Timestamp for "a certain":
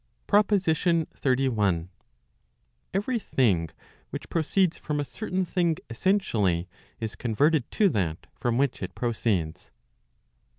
4.99-5.45